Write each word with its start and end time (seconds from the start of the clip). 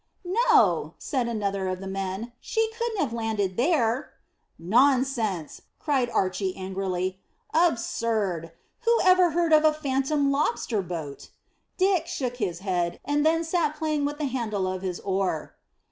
"No," 0.49 0.95
said 0.97 1.27
another 1.27 1.67
of 1.67 1.79
the 1.79 1.85
men. 1.85 2.31
"She 2.41 2.71
couldn't 2.75 3.01
have 3.01 3.13
landed 3.13 3.55
there." 3.55 4.13
"Nonsense!" 4.57 5.61
cried 5.77 6.09
Archy 6.09 6.57
angrily. 6.57 7.19
"Absurd! 7.53 8.51
Who 8.79 8.99
ever 9.03 9.29
heard 9.29 9.53
of 9.53 9.63
a 9.63 9.71
phantom 9.71 10.31
lobster 10.31 10.81
boat?" 10.81 11.29
Dick 11.77 12.07
shook 12.07 12.37
his 12.37 12.61
head, 12.65 12.99
and 13.05 13.23
then 13.23 13.43
sat 13.43 13.75
playing 13.75 14.03
with 14.05 14.17
the 14.17 14.25
handle 14.25 14.65
of 14.65 14.81
his 14.81 14.99
oar. 15.01 15.53